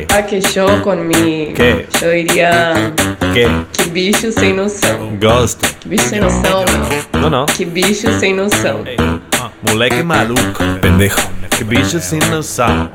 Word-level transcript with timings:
¿Qué? 0.00 0.14
Ah, 0.14 0.24
que 0.24 0.40
yo 0.40 0.82
con 0.82 1.06
mi. 1.06 1.52
¿Qué? 1.54 1.86
Yo 2.00 2.10
diría. 2.10 2.92
¿Qué? 3.34 3.48
Que 3.72 3.90
bicho 3.90 4.32
sem 4.32 4.54
noção. 4.54 5.18
Ghost. 5.20 5.60
Que 5.80 5.88
bicho 5.88 6.08
sem 6.08 6.20
noção, 6.20 6.64
não. 7.12 7.20
No, 7.20 7.30
no. 7.30 7.46
Que 7.46 7.64
bicho 7.64 8.10
sem 8.18 8.34
noção. 8.34 8.84
Moleque 9.62 10.02
maluco. 10.02 10.64
Pendejo. 10.80 11.16
Que 11.50 11.64
bicho 11.64 12.00
sin 12.00 12.20
noção. 12.30 12.90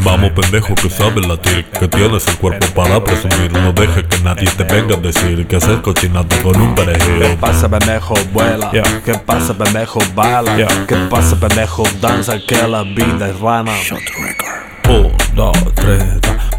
Vamos 0.00 0.30
pendejo 0.32 0.74
que 0.74 0.88
sabes 0.88 1.26
latir, 1.26 1.64
que 1.64 1.88
tienes 1.88 2.26
el 2.28 2.36
cuerpo 2.36 2.66
para 2.74 3.02
presumir 3.02 3.50
No 3.52 3.72
dejes 3.72 4.04
que 4.04 4.18
nadie 4.22 4.48
te 4.56 4.64
venga 4.64 4.94
a 4.94 4.98
decir 4.98 5.46
que 5.46 5.56
haces 5.56 5.78
cochinado 5.80 6.28
con 6.42 6.60
un 6.60 6.74
¿Qué 6.74 6.84
perejil 6.84 7.36
pasa, 7.40 7.68
pendejo? 7.68 8.14
Vuela. 8.32 8.70
Yeah. 8.72 9.02
¿Qué 9.04 9.14
pasa, 9.14 9.56
pendejo? 9.56 9.98
Baila. 10.14 10.56
Yeah. 10.56 10.86
¿Qué 10.86 10.96
pasa, 11.10 11.36
pendejo? 11.38 11.84
Danza 12.00 12.38
que 12.38 12.56
la 12.68 12.82
vida 12.84 13.28
es 13.28 13.40
rana. 13.40 13.72
Un, 14.88 15.12
dos, 15.36 15.56
tres. 15.74 16.02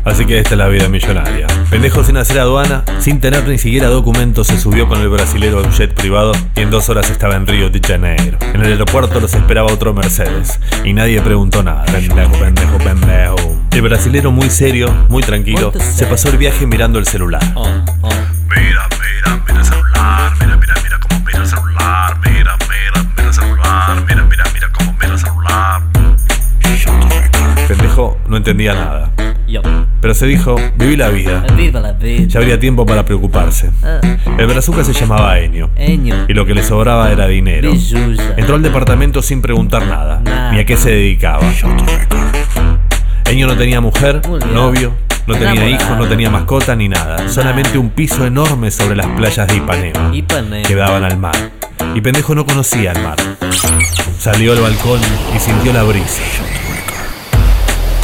Así 0.06 0.26
que 0.26 0.38
esta 0.38 0.52
es 0.52 0.58
la 0.58 0.68
vida 0.70 0.88
millonaria. 0.88 1.48
Pendejo 1.70 2.04
sin 2.04 2.16
hacer 2.16 2.40
aduana, 2.40 2.84
sin 3.00 3.20
tener 3.20 3.46
ni 3.48 3.58
siquiera 3.58 3.88
documentos, 3.88 4.48
se 4.48 4.58
subió 4.58 4.88
con 4.88 5.02
el 5.02 5.10
brasilero 5.10 5.60
a 5.60 5.64
un 5.64 5.72
jet 5.72 5.94
privado 5.94 6.32
y 6.56 6.62
en 6.62 6.70
dos 6.70 6.88
horas 6.88 7.10
estaba 7.10 7.36
en 7.36 7.46
Río 7.46 7.70
de 7.70 7.82
Janeiro. 7.86 8.38
En 8.54 8.62
el 8.62 8.72
aeropuerto 8.72 9.20
los 9.20 9.34
esperaba 9.34 9.74
otro 9.74 9.94
Mercedes 9.94 10.60
y 10.86 10.94
nadie 10.94 11.22
preguntó 11.22 11.64
nada. 11.64 11.84
Pendejo, 11.86 12.40
pendejo, 12.40 12.78
pendejo. 12.78 13.58
El 13.72 13.82
brasilero 13.82 14.32
muy 14.32 14.50
serio, 14.50 14.94
muy 15.10 15.24
tranquilo, 15.24 15.74
se 15.78 16.06
pasó 16.06 16.30
el 16.30 16.38
viaje 16.38 16.66
mirando 16.66 17.00
el 17.00 17.06
celular. 17.06 17.44
No 28.38 28.42
entendía 28.42 28.74
nada. 28.76 29.12
Yo, 29.48 29.62
Pero 30.00 30.14
se 30.14 30.28
dijo, 30.28 30.56
viví 30.76 30.96
la 30.96 31.10
vida. 31.10 31.44
Ya 32.28 32.40
habría 32.40 32.60
tiempo 32.60 32.86
para 32.86 33.04
preocuparse. 33.04 33.72
Ah, 33.84 34.00
El 34.38 34.46
brazuca 34.46 34.84
se 34.84 34.94
llamaba 34.94 35.40
Enio. 35.40 35.72
Eño, 35.76 36.26
Y 36.28 36.34
lo 36.34 36.46
que 36.46 36.54
le 36.54 36.62
sobraba 36.64 37.12
era 37.12 37.26
dinero. 37.28 37.72
Entró 38.38 38.56
al 38.56 38.62
departamento 38.62 39.24
sin 39.24 39.42
preguntar 39.42 39.88
nada, 39.88 40.22
Nada. 40.24 40.52
ni 40.52 40.60
a 40.60 40.66
qué 40.66 40.78
se 40.78 40.92
dedicaba. 40.92 41.42
Eño 43.26 43.48
no 43.48 43.58
tenía 43.58 43.82
mujer, 43.82 44.22
novio, 44.54 44.94
no 45.26 45.34
tenía 45.36 45.68
hijos, 45.68 45.98
no 45.98 46.08
tenía 46.08 46.30
mascota 46.30 46.76
ni 46.76 46.90
nada. 46.90 47.28
Solamente 47.28 47.80
un 47.80 47.90
piso 47.90 48.26
enorme 48.28 48.70
sobre 48.70 48.96
las 48.96 49.08
playas 49.08 49.48
de 49.48 49.56
Ipanema. 49.56 50.12
que 50.64 50.76
daban 50.76 51.04
al 51.06 51.18
mar. 51.18 51.36
Y 51.96 52.02
pendejo 52.02 52.36
no 52.36 52.46
conocía 52.46 52.92
el 52.92 53.02
mar. 53.02 53.16
Salió 54.20 54.54
al 54.54 54.62
balcón 54.62 55.00
y 55.36 55.40
sintió 55.40 55.74
la 55.74 55.82
brisa. 55.84 56.22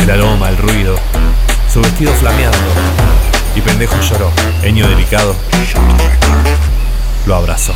El 0.04 0.12
aroma, 0.12 0.50
el 0.50 0.58
ruido, 0.58 0.98
su 1.72 1.80
vestido 1.80 2.12
flameando. 2.16 2.58
Y 3.56 3.62
pendejo 3.62 3.96
lloró. 4.02 4.34
Eño 4.62 4.86
delicado 4.90 5.34
lo 7.26 7.36
abrazó. 7.36 7.74